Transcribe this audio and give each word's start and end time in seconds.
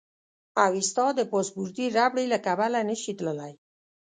اوېستا 0.65 1.05
د 1.15 1.21
پاسپورتي 1.31 1.85
ربړې 1.97 2.25
له 2.33 2.37
کبله 2.45 2.79
نه 2.89 2.95
شي 3.01 3.13
تللی. 3.19 3.53